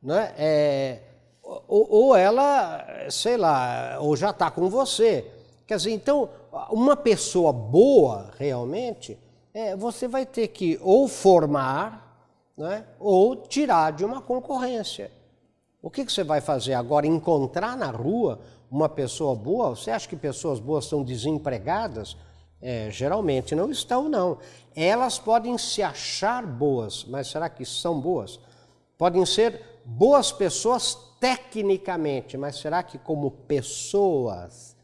É? 0.07 0.35
é 0.37 1.03
ou, 1.43 1.89
ou, 1.91 2.17
ela, 2.17 3.09
sei 3.11 3.37
lá, 3.37 3.99
ou 4.01 4.15
já 4.15 4.31
está 4.31 4.51
com 4.51 4.69
você. 4.69 5.25
Quer 5.67 5.79
dizer, 5.79 5.93
então, 5.93 6.29
uma 6.71 6.95
pessoa 6.95 7.53
boa, 7.53 8.31
realmente, 8.39 9.19
é, 9.59 9.75
você 9.75 10.07
vai 10.07 10.25
ter 10.25 10.47
que 10.49 10.79
ou 10.81 11.09
formar, 11.09 12.31
né, 12.57 12.85
ou 13.01 13.35
tirar 13.35 13.91
de 13.91 14.05
uma 14.05 14.23
concorrência. 14.23 15.11
O 15.83 15.91
que, 15.91 16.05
que 16.05 16.13
você 16.13 16.23
vai 16.23 16.41
fazer 16.41 16.75
agora? 16.75 17.09
Encontrar 17.09 17.77
na 17.77 17.91
rua 17.91 18.39
uma 18.71 18.89
pessoa 18.89 19.35
boa? 19.35 19.71
Você 19.71 19.91
acha 19.91 20.09
que 20.09 20.15
pessoas 20.15 20.61
boas 20.61 20.85
são 20.85 21.03
desempregadas? 21.03 22.17
É, 22.63 22.89
geralmente 22.93 23.57
não 23.57 23.69
estão, 23.69 24.09
não. 24.09 24.39
Elas 24.77 25.19
podem 25.19 25.59
se 25.59 25.83
achar 25.83 26.47
boas, 26.47 27.05
mas 27.09 27.27
será 27.27 27.49
que 27.49 27.65
são 27.65 28.01
boas? 28.01 28.39
Podem 28.97 29.27
ser 29.27 29.81
boas 29.85 30.31
pessoas 30.31 30.97
tecnicamente, 31.19 32.37
mas 32.37 32.61
será 32.61 32.81
que 32.85 32.97
como 32.97 33.33
pessoas, 33.33 34.77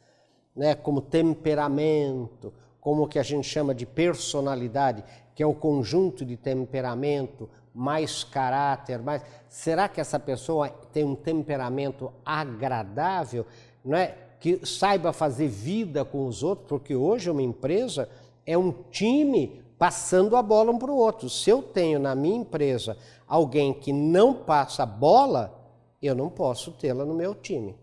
né, 0.54 0.74
como 0.74 1.00
temperamento, 1.00 2.52
como 2.84 3.04
o 3.04 3.08
que 3.08 3.18
a 3.18 3.22
gente 3.22 3.48
chama 3.48 3.74
de 3.74 3.86
personalidade, 3.86 5.02
que 5.34 5.42
é 5.42 5.46
o 5.46 5.54
conjunto 5.54 6.22
de 6.22 6.36
temperamento, 6.36 7.48
mais 7.74 8.22
caráter, 8.22 8.98
mais. 8.98 9.22
Será 9.48 9.88
que 9.88 10.02
essa 10.02 10.20
pessoa 10.20 10.68
tem 10.68 11.02
um 11.02 11.14
temperamento 11.14 12.12
agradável, 12.22 13.46
não 13.82 13.96
é? 13.96 14.14
que 14.38 14.66
saiba 14.66 15.14
fazer 15.14 15.48
vida 15.48 16.04
com 16.04 16.26
os 16.26 16.42
outros, 16.42 16.68
porque 16.68 16.94
hoje 16.94 17.30
uma 17.30 17.40
empresa 17.40 18.06
é 18.44 18.58
um 18.58 18.70
time 18.90 19.62
passando 19.78 20.36
a 20.36 20.42
bola 20.42 20.70
um 20.70 20.78
para 20.78 20.90
o 20.90 20.96
outro. 20.98 21.30
Se 21.30 21.48
eu 21.48 21.62
tenho 21.62 21.98
na 21.98 22.14
minha 22.14 22.36
empresa 22.36 22.98
alguém 23.26 23.72
que 23.72 23.94
não 23.94 24.34
passa 24.34 24.82
a 24.82 24.86
bola, 24.86 25.58
eu 26.02 26.14
não 26.14 26.28
posso 26.28 26.72
tê-la 26.72 27.06
no 27.06 27.14
meu 27.14 27.34
time. 27.34 27.74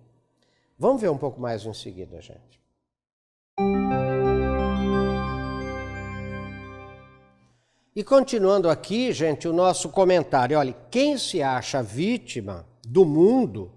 Vamos 0.77 1.01
ver 1.01 1.09
um 1.09 1.17
pouco 1.17 1.41
mais 1.41 1.65
em 1.65 1.73
seguida, 1.73 2.21
gente. 2.21 2.60
E 7.93 8.05
continuando 8.05 8.69
aqui, 8.69 9.11
gente, 9.11 9.49
o 9.49 9.53
nosso 9.53 9.89
comentário. 9.89 10.57
Olha, 10.57 10.73
quem 10.89 11.17
se 11.17 11.41
acha 11.41 11.83
vítima 11.83 12.65
do 12.87 13.03
mundo 13.03 13.69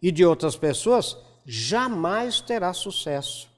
e 0.00 0.12
de 0.12 0.24
outras 0.24 0.54
pessoas 0.54 1.16
jamais 1.44 2.40
terá 2.40 2.72
sucesso. 2.72 3.48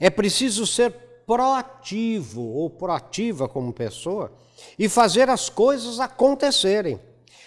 É 0.00 0.10
preciso 0.10 0.66
ser 0.66 0.90
proativo 1.24 2.42
ou 2.42 2.68
proativa 2.68 3.48
como 3.48 3.72
pessoa 3.72 4.32
e 4.76 4.88
fazer 4.88 5.30
as 5.30 5.48
coisas 5.48 6.00
acontecerem. 6.00 6.98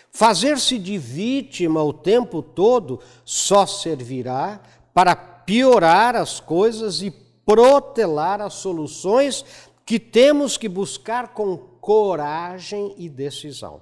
Fazer-se 0.10 0.80
de 0.80 0.98
vítima 0.98 1.84
o 1.84 1.92
tempo 1.92 2.42
todo 2.42 3.02
só 3.26 3.66
servirá 3.66 4.62
para 4.94 5.14
piorar 5.14 6.16
as 6.16 6.40
coisas 6.40 7.02
e 7.02 7.12
protelar 7.46 8.40
as 8.40 8.54
soluções 8.54 9.44
que 9.88 9.98
temos 9.98 10.58
que 10.58 10.68
buscar 10.68 11.30
com 11.30 11.58
coragem 11.58 12.94
e 12.98 13.08
decisão. 13.08 13.82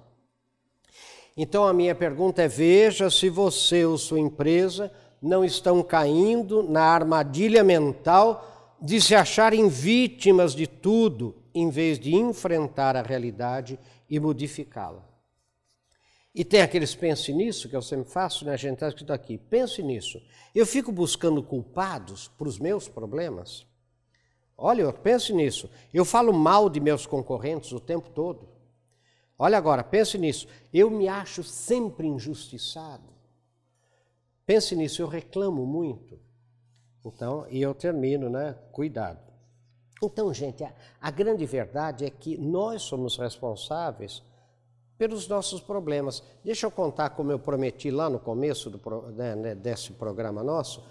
Então 1.35 1.65
a 1.65 1.73
minha 1.73 1.95
pergunta 1.95 2.43
é: 2.43 2.47
veja 2.47 3.09
se 3.09 3.27
você 3.27 3.85
ou 3.85 3.97
sua 3.97 4.19
empresa 4.19 4.93
não 5.19 5.43
estão 5.43 5.81
caindo 5.81 6.61
na 6.61 6.83
armadilha 6.83 7.63
mental 7.63 8.77
de 8.79 9.01
se 9.01 9.15
acharem 9.15 9.67
vítimas 9.67 10.53
de 10.53 10.67
tudo, 10.67 11.35
em 11.55 11.71
vez 11.71 11.97
de 11.97 12.13
enfrentar 12.13 12.95
a 12.95 13.01
realidade 13.01 13.79
e 14.07 14.19
modificá-la. 14.19 15.03
E 16.35 16.45
tem 16.45 16.61
aqueles 16.61 16.93
pense 16.93 17.33
nisso, 17.33 17.67
que 17.67 17.75
eu 17.75 17.81
sempre 17.81 18.11
faço, 18.11 18.45
né, 18.45 18.55
gente? 18.55 18.75
Está 18.75 18.89
escrito 18.89 19.11
aqui, 19.11 19.39
pense 19.39 19.81
nisso. 19.81 20.21
Eu 20.53 20.67
fico 20.67 20.91
buscando 20.91 21.41
culpados 21.41 22.27
para 22.27 22.47
os 22.47 22.59
meus 22.59 22.87
problemas. 22.87 23.65
Olha, 24.57 24.91
pense 24.93 25.33
nisso. 25.33 25.69
Eu 25.93 26.05
falo 26.05 26.33
mal 26.33 26.69
de 26.69 26.79
meus 26.79 27.05
concorrentes 27.05 27.71
o 27.71 27.79
tempo 27.79 28.09
todo. 28.09 28.47
Olha 29.37 29.57
agora, 29.57 29.83
pense 29.83 30.17
nisso. 30.17 30.47
Eu 30.73 30.89
me 30.89 31.07
acho 31.07 31.43
sempre 31.43 32.07
injustiçado. 32.07 33.03
Pense 34.45 34.75
nisso, 34.75 35.01
eu 35.01 35.07
reclamo 35.07 35.65
muito. 35.65 36.19
Então, 37.03 37.45
e 37.49 37.61
eu 37.61 37.73
termino, 37.73 38.29
né? 38.29 38.55
Cuidado. 38.71 39.19
Então, 40.01 40.33
gente, 40.33 40.63
a, 40.63 40.71
a 41.01 41.11
grande 41.11 41.45
verdade 41.45 42.05
é 42.05 42.09
que 42.09 42.37
nós 42.37 42.81
somos 42.83 43.17
responsáveis 43.17 44.23
pelos 44.97 45.27
nossos 45.27 45.59
problemas. 45.59 46.23
Deixa 46.43 46.65
eu 46.65 46.71
contar 46.71 47.09
como 47.09 47.31
eu 47.31 47.39
prometi 47.39 47.91
lá 47.91 48.09
no 48.09 48.19
começo 48.19 48.69
do, 48.69 48.79
né, 49.11 49.35
né, 49.35 49.55
desse 49.55 49.91
programa 49.93 50.43
nosso, 50.43 50.83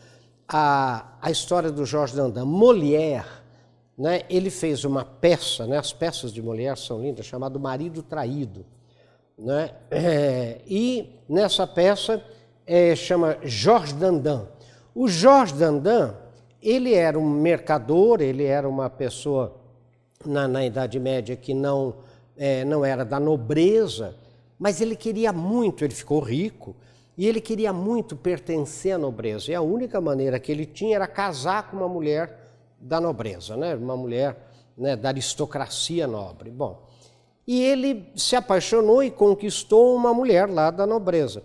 a, 0.47 1.17
a 1.21 1.31
história 1.31 1.71
do 1.71 1.87
Jorge 1.87 2.15
Dandan. 2.15 2.45
Molière 2.45 3.44
né, 3.97 4.23
ele 4.29 4.51
fez 4.51 4.85
uma 4.85 5.05
peça, 5.05 5.67
né, 5.67 5.79
as 5.79 5.93
peças 5.93 6.33
de 6.33 6.43
Molière 6.43 6.79
são 6.79 7.01
lindas, 7.01 7.27
chamada 7.27 7.59
Marido 7.59 8.03
Traído. 8.03 8.65
Né, 9.39 9.71
é, 9.91 10.61
e 10.67 11.11
nessa 11.29 11.67
peça 11.67 12.23
é, 12.67 12.95
chama 12.95 13.39
Georges 13.43 13.95
Dandan. 13.95 14.47
O 14.95 15.09
Georges 15.09 15.57
Dandan, 15.57 16.15
ele 16.63 16.95
era 16.95 17.19
um 17.19 17.29
mercador, 17.29 18.21
ele 18.21 18.45
era 18.45 18.69
uma 18.69 18.89
pessoa 18.89 19.57
na, 20.25 20.49
na 20.49 20.65
Idade 20.65 20.99
Média 20.99 21.37
que 21.37 21.53
não, 21.53 21.97
é, 22.37 22.65
não 22.65 22.85
era 22.85 23.05
da 23.05 23.21
nobreza, 23.21 24.17
mas 24.59 24.81
ele 24.81 24.97
queria 24.97 25.33
muito, 25.33 25.85
ele 25.85 25.95
ficou 25.95 26.21
rico, 26.21 26.75
e 27.17 27.27
ele 27.27 27.41
queria 27.41 27.73
muito 27.73 28.17
pertencer 28.17 28.93
à 28.93 28.99
nobreza. 28.99 29.51
E 29.51 29.55
a 29.55 29.61
única 29.61 30.01
maneira 30.01 30.39
que 30.41 30.51
ele 30.51 30.67
tinha 30.67 30.97
era 30.97 31.07
casar 31.07 31.71
com 31.71 31.77
uma 31.77 31.89
mulher 31.89 32.44
da 32.85 33.01
nobreza, 33.01 33.57
né? 33.57 33.75
uma 33.75 33.97
mulher 33.97 34.37
né, 34.77 34.95
da 34.95 35.09
aristocracia 35.09 36.07
nobre. 36.07 36.51
Bom, 36.51 36.87
e 37.47 37.63
ele 37.63 38.11
se 38.15 38.37
apaixonou 38.37 39.03
e 39.03 39.11
conquistou 39.11 39.97
uma 39.97 40.13
mulher 40.13 40.49
lá 40.49 40.71
da 40.71 40.87
nobreza. 40.87 41.43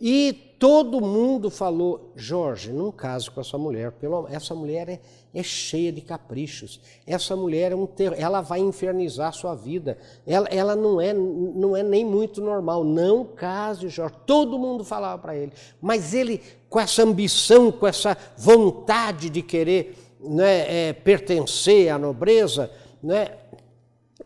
E 0.00 0.56
todo 0.58 1.00
mundo 1.00 1.50
falou: 1.50 2.12
Jorge, 2.16 2.72
não 2.72 2.90
case 2.90 3.30
com 3.30 3.40
essa 3.40 3.56
mulher. 3.56 3.92
Pelo, 3.92 4.26
essa 4.28 4.54
mulher 4.54 4.88
é, 4.88 5.00
é 5.32 5.42
cheia 5.42 5.92
de 5.92 6.00
caprichos. 6.00 6.80
Essa 7.06 7.36
mulher 7.36 7.70
é 7.70 7.76
um 7.76 7.86
ter, 7.86 8.12
ela 8.18 8.40
vai 8.40 8.58
infernizar 8.58 9.28
a 9.28 9.32
sua 9.32 9.54
vida. 9.54 9.96
Ela, 10.26 10.48
ela 10.48 10.74
não, 10.74 11.00
é, 11.00 11.12
não 11.12 11.76
é 11.76 11.84
nem 11.84 12.04
muito 12.04 12.40
normal. 12.40 12.82
Não 12.82 13.24
case, 13.24 13.88
Jorge. 13.88 14.16
Todo 14.26 14.58
mundo 14.58 14.82
falava 14.84 15.22
para 15.22 15.36
ele. 15.36 15.52
Mas 15.80 16.14
ele, 16.14 16.40
com 16.68 16.80
essa 16.80 17.02
ambição, 17.02 17.70
com 17.70 17.86
essa 17.86 18.16
vontade 18.36 19.30
de 19.30 19.42
querer 19.42 19.96
né, 20.22 20.88
é, 20.88 20.92
pertencer 20.92 21.88
à 21.88 21.98
nobreza, 21.98 22.70
né, 23.02 23.36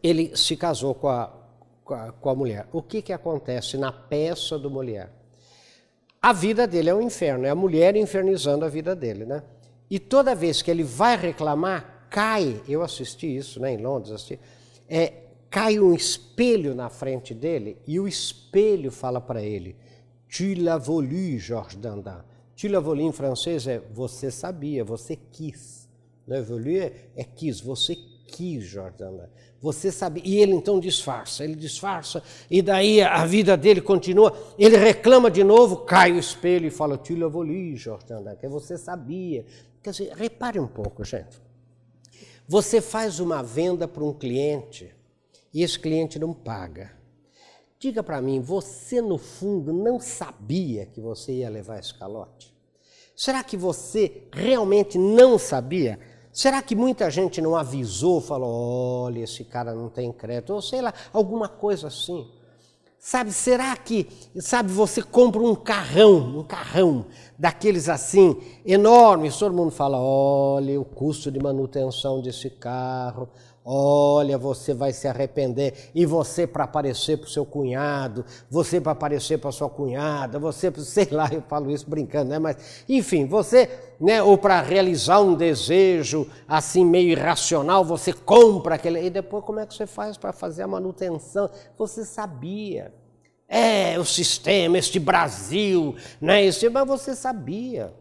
ele 0.02 0.36
se 0.36 0.56
casou 0.56 0.94
com 0.94 1.08
a, 1.08 1.32
com 1.84 1.94
a, 1.94 2.12
com 2.12 2.30
a 2.30 2.34
mulher. 2.34 2.66
O 2.72 2.82
que, 2.82 3.02
que 3.02 3.12
acontece 3.12 3.76
na 3.76 3.90
peça 3.90 4.58
do 4.58 4.70
mulher? 4.70 5.10
A 6.20 6.32
vida 6.32 6.66
dele 6.66 6.90
é 6.90 6.94
um 6.94 7.00
inferno, 7.00 7.46
é 7.46 7.50
a 7.50 7.54
mulher 7.54 7.96
infernizando 7.96 8.64
a 8.64 8.68
vida 8.68 8.94
dele. 8.94 9.24
Né? 9.24 9.42
E 9.88 9.98
toda 9.98 10.34
vez 10.34 10.62
que 10.62 10.70
ele 10.70 10.82
vai 10.82 11.16
reclamar, 11.16 12.06
cai, 12.10 12.60
eu 12.68 12.82
assisti 12.82 13.36
isso 13.36 13.60
né, 13.60 13.72
em 13.72 13.78
Londres, 13.78 14.12
assisti, 14.12 14.40
é, 14.88 15.12
cai 15.48 15.78
um 15.78 15.94
espelho 15.94 16.74
na 16.74 16.88
frente 16.88 17.32
dele 17.32 17.78
e 17.86 17.98
o 17.98 18.06
espelho 18.06 18.90
fala 18.90 19.20
para 19.20 19.42
ele, 19.42 19.76
Tu 20.28 20.54
l'as 20.54 20.84
voulu, 20.84 21.38
Georges 21.38 21.76
Dandan. 21.76 22.24
Tu 22.56 22.68
l'as 22.68 22.82
voulu 22.82 23.02
em 23.02 23.12
francês 23.12 23.66
é 23.66 23.78
você 23.78 24.30
sabia, 24.30 24.84
você 24.84 25.16
quis. 25.16 25.85
Né? 26.26 26.44
É 27.14 27.24
quis, 27.24 27.60
você 27.60 27.94
quis, 28.26 28.64
Jordana. 28.64 29.30
Você 29.60 29.90
sabe. 29.90 30.20
E 30.24 30.36
ele 30.38 30.52
então 30.52 30.78
disfarça, 30.78 31.42
ele 31.44 31.54
disfarça, 31.54 32.22
e 32.50 32.60
daí 32.60 33.00
a 33.00 33.24
vida 33.24 33.56
dele 33.56 33.80
continua. 33.80 34.36
Ele 34.58 34.76
reclama 34.76 35.30
de 35.30 35.42
novo, 35.42 35.78
cai 35.78 36.12
o 36.12 36.18
espelho 36.18 36.66
e 36.66 36.70
fala: 36.70 36.98
Tu 36.98 37.14
l'as 37.14 37.32
voulu, 37.32 37.76
Jordana, 37.76 38.36
que 38.36 38.48
você 38.48 38.76
sabia. 38.76 39.44
Quer 39.82 39.90
dizer, 39.90 40.12
repare 40.14 40.58
um 40.58 40.66
pouco, 40.66 41.04
gente. 41.04 41.40
Você 42.48 42.80
faz 42.80 43.18
uma 43.18 43.42
venda 43.42 43.88
para 43.88 44.04
um 44.04 44.12
cliente 44.12 44.94
e 45.52 45.62
esse 45.62 45.78
cliente 45.78 46.18
não 46.18 46.32
paga. 46.32 46.92
Diga 47.78 48.02
para 48.02 48.20
mim, 48.20 48.40
você 48.40 49.00
no 49.00 49.18
fundo 49.18 49.72
não 49.72 50.00
sabia 50.00 50.86
que 50.86 51.00
você 51.00 51.32
ia 51.32 51.50
levar 51.50 51.78
esse 51.78 51.92
calote? 51.92 52.54
Será 53.14 53.42
que 53.42 53.56
você 53.56 54.28
realmente 54.32 54.98
não 54.98 55.38
sabia? 55.38 55.98
Será 56.36 56.60
que 56.60 56.76
muita 56.76 57.10
gente 57.10 57.40
não 57.40 57.56
avisou, 57.56 58.20
falou, 58.20 59.04
olha, 59.04 59.20
esse 59.20 59.42
cara 59.42 59.74
não 59.74 59.88
tem 59.88 60.12
crédito, 60.12 60.52
ou 60.52 60.60
sei 60.60 60.82
lá, 60.82 60.92
alguma 61.10 61.48
coisa 61.48 61.86
assim? 61.86 62.30
Sabe, 62.98 63.32
será 63.32 63.74
que, 63.74 64.06
sabe, 64.38 64.70
você 64.70 65.00
compra 65.00 65.40
um 65.40 65.54
carrão, 65.54 66.40
um 66.40 66.44
carrão 66.44 67.06
daqueles 67.38 67.88
assim, 67.88 68.36
enormes, 68.66 69.38
todo 69.38 69.54
mundo 69.54 69.70
fala, 69.70 69.98
olha, 69.98 70.78
o 70.78 70.84
custo 70.84 71.30
de 71.30 71.40
manutenção 71.40 72.20
desse 72.20 72.50
carro, 72.50 73.30
Olha, 73.68 74.38
você 74.38 74.72
vai 74.72 74.92
se 74.92 75.08
arrepender. 75.08 75.90
E 75.92 76.06
você 76.06 76.46
para 76.46 76.62
aparecer 76.62 77.18
para 77.18 77.26
o 77.26 77.30
seu 77.30 77.44
cunhado, 77.44 78.24
você 78.48 78.80
para 78.80 78.92
aparecer 78.92 79.38
para 79.38 79.50
sua 79.50 79.68
cunhada, 79.68 80.38
você, 80.38 80.70
sei 80.84 81.08
lá, 81.10 81.28
eu 81.32 81.42
falo 81.42 81.68
isso 81.72 81.90
brincando, 81.90 82.30
né? 82.30 82.38
Mas, 82.38 82.84
enfim, 82.88 83.26
você, 83.26 83.68
né? 84.00 84.22
Ou 84.22 84.38
para 84.38 84.62
realizar 84.62 85.18
um 85.18 85.34
desejo 85.34 86.30
assim 86.46 86.84
meio 86.84 87.08
irracional, 87.08 87.84
você 87.84 88.12
compra 88.12 88.76
aquele. 88.76 89.04
E 89.04 89.10
depois 89.10 89.44
como 89.44 89.58
é 89.58 89.66
que 89.66 89.74
você 89.74 89.86
faz 89.86 90.16
para 90.16 90.32
fazer 90.32 90.62
a 90.62 90.68
manutenção? 90.68 91.50
Você 91.76 92.04
sabia. 92.04 92.94
É, 93.48 93.98
o 93.98 94.04
sistema, 94.04 94.78
este 94.78 95.00
Brasil, 95.00 95.96
né? 96.20 96.44
Este, 96.44 96.68
mas 96.68 96.86
você 96.86 97.16
sabia. 97.16 97.92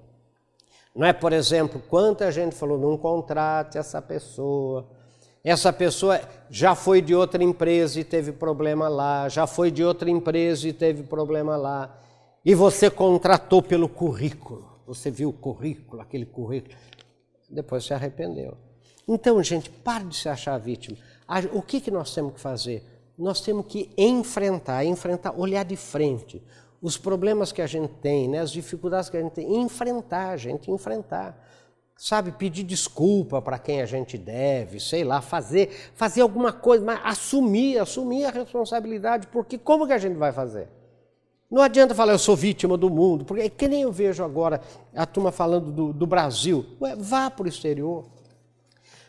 Não 0.95 1.07
é, 1.07 1.11
por 1.11 1.33
exemplo, 1.33 1.81
quanta 1.89 2.31
gente 2.31 2.53
falou, 2.55 2.77
não 2.77 2.95
contrate 2.97 3.79
essa 3.79 3.99
pessoa 3.99 4.93
essa 5.51 5.71
pessoa 5.71 6.19
já 6.49 6.73
foi 6.73 7.03
de 7.03 7.13
outra 7.13 7.43
empresa 7.43 7.99
e 7.99 8.03
teve 8.03 8.31
problema 8.31 8.87
lá, 8.87 9.29
já 9.29 9.45
foi 9.45 9.69
de 9.69 9.83
outra 9.83 10.09
empresa 10.09 10.67
e 10.67 10.73
teve 10.73 11.03
problema 11.03 11.55
lá. 11.55 12.01
E 12.43 12.55
você 12.55 12.89
contratou 12.89 13.61
pelo 13.61 13.87
currículo. 13.87 14.67
Você 14.87 15.11
viu 15.11 15.29
o 15.29 15.33
currículo, 15.33 16.01
aquele 16.01 16.25
currículo. 16.25 16.75
Depois 17.47 17.85
se 17.85 17.93
arrependeu. 17.93 18.57
Então, 19.07 19.41
gente, 19.43 19.69
pare 19.69 20.05
de 20.05 20.15
se 20.15 20.27
achar 20.27 20.57
vítima. 20.57 20.97
O 21.53 21.61
que, 21.61 21.79
que 21.79 21.91
nós 21.91 22.11
temos 22.11 22.33
que 22.33 22.39
fazer? 22.39 22.83
Nós 23.15 23.39
temos 23.39 23.67
que 23.67 23.91
enfrentar, 23.95 24.83
enfrentar, 24.83 25.39
olhar 25.39 25.63
de 25.63 25.75
frente. 25.75 26.41
Os 26.81 26.97
problemas 26.97 27.51
que 27.51 27.61
a 27.61 27.67
gente 27.67 27.93
tem, 28.01 28.27
né, 28.27 28.39
as 28.39 28.51
dificuldades 28.51 29.11
que 29.11 29.17
a 29.17 29.21
gente 29.21 29.33
tem, 29.33 29.61
enfrentar, 29.61 30.37
gente, 30.37 30.71
enfrentar 30.71 31.39
sabe, 31.97 32.31
pedir 32.31 32.63
desculpa 32.63 33.41
para 33.41 33.57
quem 33.57 33.81
a 33.81 33.85
gente 33.85 34.17
deve, 34.17 34.79
sei 34.79 35.03
lá, 35.03 35.21
fazer, 35.21 35.91
fazer 35.95 36.21
alguma 36.21 36.51
coisa, 36.51 36.83
mas 36.83 36.99
assumir, 37.03 37.79
assumir 37.79 38.25
a 38.25 38.31
responsabilidade, 38.31 39.27
porque 39.27 39.57
como 39.57 39.87
que 39.87 39.93
a 39.93 39.97
gente 39.97 40.17
vai 40.17 40.31
fazer? 40.31 40.67
Não 41.49 41.61
adianta 41.61 41.95
falar 41.95 42.11
eu 42.11 42.19
sou 42.19 42.35
vítima 42.35 42.75
do 42.75 42.89
mundo, 42.89 43.23
porque 43.23 43.43
é 43.43 43.49
que 43.49 43.67
nem 43.67 43.83
eu 43.83 43.91
vejo 43.91 44.23
agora 44.23 44.59
a 44.93 45.05
turma 45.05 45.31
falando 45.31 45.71
do, 45.71 45.93
do 45.93 46.05
Brasil. 46.05 46.65
Ué, 46.81 46.95
vá 46.95 47.29
para 47.29 47.45
o 47.45 47.47
exterior. 47.47 48.05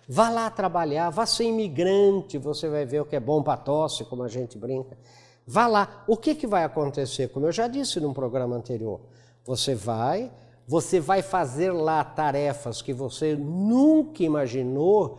Vá 0.08 0.28
lá 0.28 0.48
trabalhar, 0.48 1.10
vá 1.10 1.26
ser 1.26 1.44
imigrante, 1.44 2.38
você 2.38 2.68
vai 2.68 2.84
ver 2.84 3.00
o 3.00 3.04
que 3.04 3.16
é 3.16 3.20
bom 3.20 3.42
para 3.42 3.56
tosse, 3.56 4.04
como 4.04 4.22
a 4.22 4.28
gente 4.28 4.56
brinca. 4.56 4.96
Vá 5.44 5.66
lá. 5.66 6.04
O 6.06 6.16
que, 6.16 6.34
que 6.34 6.46
vai 6.46 6.62
acontecer? 6.62 7.28
Como 7.30 7.46
eu 7.46 7.52
já 7.52 7.66
disse 7.66 7.98
num 7.98 8.12
programa 8.12 8.54
anterior, 8.54 9.00
você 9.44 9.74
vai, 9.74 10.30
você 10.66 10.98
vai 10.98 11.22
fazer 11.22 11.70
lá 11.70 12.02
tarefas 12.02 12.82
que 12.82 12.92
você 12.92 13.36
nunca 13.36 14.22
imaginou 14.22 15.18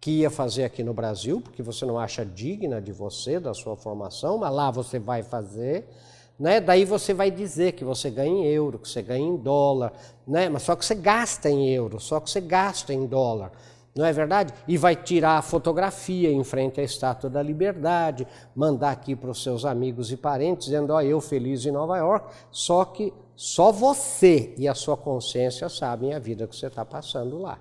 que 0.00 0.10
ia 0.10 0.30
fazer 0.30 0.64
aqui 0.64 0.82
no 0.82 0.92
Brasil, 0.92 1.40
porque 1.40 1.62
você 1.62 1.86
não 1.86 1.96
acha 1.96 2.26
digna 2.26 2.80
de 2.80 2.90
você, 2.90 3.38
da 3.38 3.54
sua 3.54 3.76
formação, 3.76 4.38
mas 4.38 4.52
lá 4.52 4.68
você 4.68 4.98
vai 4.98 5.22
fazer. 5.22 5.88
Né? 6.36 6.60
Daí 6.60 6.84
você 6.84 7.14
vai 7.14 7.30
dizer 7.30 7.72
que 7.72 7.84
você 7.84 8.10
ganha 8.10 8.32
em 8.32 8.44
euro, 8.46 8.80
que 8.80 8.88
você 8.88 9.00
ganha 9.00 9.24
em 9.24 9.36
dólar, 9.36 9.92
né? 10.26 10.48
mas 10.48 10.62
só 10.62 10.74
que 10.74 10.84
você 10.84 10.96
gasta 10.96 11.48
em 11.48 11.68
euro, 11.68 12.00
só 12.00 12.18
que 12.18 12.28
você 12.28 12.40
gasta 12.40 12.92
em 12.92 13.06
dólar. 13.06 13.52
Não 13.94 14.04
é 14.04 14.12
verdade? 14.12 14.54
E 14.66 14.78
vai 14.78 14.96
tirar 14.96 15.36
a 15.36 15.42
fotografia 15.42 16.32
em 16.32 16.42
frente 16.42 16.80
à 16.80 16.82
Estátua 16.82 17.28
da 17.28 17.42
Liberdade, 17.42 18.26
mandar 18.56 18.90
aqui 18.90 19.14
para 19.14 19.30
os 19.30 19.42
seus 19.42 19.66
amigos 19.66 20.10
e 20.10 20.16
parentes, 20.16 20.64
dizendo: 20.64 20.94
Ó, 20.94 21.00
eu 21.02 21.20
feliz 21.20 21.66
em 21.66 21.70
Nova 21.70 21.98
York, 21.98 22.34
só 22.50 22.86
que 22.86 23.12
só 23.36 23.72
você 23.72 24.54
e 24.56 24.68
a 24.68 24.74
sua 24.74 24.96
consciência 24.96 25.68
sabem 25.68 26.14
a 26.14 26.18
vida 26.18 26.46
que 26.46 26.54
você 26.54 26.66
está 26.66 26.84
passando 26.84 27.38
lá. 27.38 27.58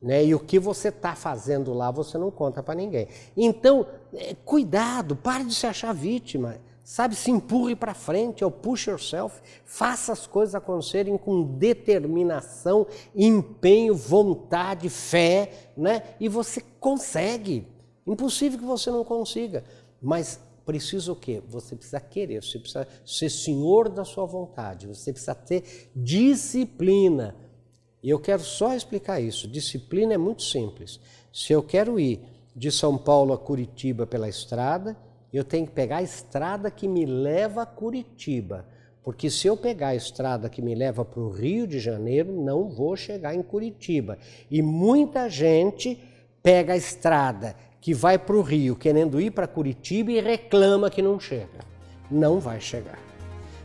Né? 0.00 0.24
E 0.26 0.34
o 0.34 0.38
que 0.38 0.58
você 0.58 0.88
está 0.88 1.14
fazendo 1.14 1.72
lá, 1.74 1.90
você 1.90 2.16
não 2.16 2.30
conta 2.30 2.62
para 2.62 2.74
ninguém. 2.74 3.08
Então, 3.36 3.86
é, 4.14 4.34
cuidado, 4.44 5.16
pare 5.16 5.44
de 5.44 5.54
se 5.54 5.66
achar 5.66 5.92
vítima. 5.92 6.56
Sabe, 6.84 7.14
se 7.14 7.30
empurre 7.30 7.76
para 7.76 7.92
frente, 7.92 8.42
ou 8.42 8.50
push 8.50 8.86
yourself, 8.86 9.42
faça 9.62 10.10
as 10.10 10.26
coisas 10.26 10.54
acontecerem 10.54 11.18
com 11.18 11.42
determinação, 11.42 12.86
empenho, 13.14 13.94
vontade, 13.94 14.88
fé, 14.88 15.68
né? 15.76 16.02
E 16.18 16.30
você 16.30 16.62
consegue. 16.80 17.68
Impossível 18.06 18.58
que 18.58 18.64
você 18.64 18.90
não 18.90 19.04
consiga. 19.04 19.64
Mas 20.00 20.40
precisa 20.68 21.10
o 21.10 21.16
quê? 21.16 21.42
Você 21.48 21.74
precisa 21.74 21.98
querer, 21.98 22.44
você 22.44 22.58
precisa 22.58 22.86
ser 23.02 23.30
senhor 23.30 23.88
da 23.88 24.04
sua 24.04 24.26
vontade, 24.26 24.86
você 24.86 25.10
precisa 25.10 25.34
ter 25.34 25.88
disciplina. 25.96 27.34
E 28.02 28.10
eu 28.10 28.20
quero 28.20 28.42
só 28.42 28.74
explicar 28.74 29.18
isso. 29.18 29.48
Disciplina 29.48 30.12
é 30.12 30.18
muito 30.18 30.42
simples. 30.42 31.00
Se 31.32 31.54
eu 31.54 31.62
quero 31.62 31.98
ir 31.98 32.20
de 32.54 32.70
São 32.70 32.98
Paulo 32.98 33.32
a 33.32 33.38
Curitiba 33.38 34.06
pela 34.06 34.28
estrada, 34.28 34.94
eu 35.32 35.42
tenho 35.42 35.66
que 35.66 35.72
pegar 35.72 35.96
a 35.98 36.02
estrada 36.02 36.70
que 36.70 36.86
me 36.86 37.06
leva 37.06 37.62
a 37.62 37.66
Curitiba. 37.66 38.66
Porque 39.02 39.30
se 39.30 39.46
eu 39.46 39.56
pegar 39.56 39.88
a 39.88 39.96
estrada 39.96 40.50
que 40.50 40.60
me 40.60 40.74
leva 40.74 41.02
para 41.02 41.22
o 41.22 41.30
Rio 41.30 41.66
de 41.66 41.80
Janeiro, 41.80 42.30
não 42.30 42.68
vou 42.68 42.94
chegar 42.94 43.34
em 43.34 43.42
Curitiba. 43.42 44.18
E 44.50 44.60
muita 44.60 45.30
gente 45.30 45.98
pega 46.42 46.72
a 46.72 46.76
estrada 46.76 47.56
que 47.80 47.94
vai 47.94 48.18
para 48.18 48.36
o 48.36 48.42
Rio 48.42 48.76
querendo 48.76 49.20
ir 49.20 49.30
para 49.30 49.46
Curitiba 49.46 50.12
e 50.12 50.20
reclama 50.20 50.90
que 50.90 51.02
não 51.02 51.18
chega. 51.18 51.60
Não 52.10 52.40
vai 52.40 52.60
chegar. 52.60 52.98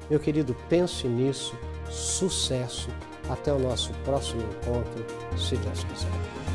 Meu 0.10 0.20
querido, 0.20 0.56
pense 0.70 1.08
nisso. 1.08 1.58
Sucesso. 1.90 2.90
Até 3.30 3.54
o 3.54 3.60
nosso 3.60 3.94
próximo 4.04 4.42
encontro, 4.42 5.06
se 5.38 5.56
Deus 5.56 5.84
quiser. 5.86 6.53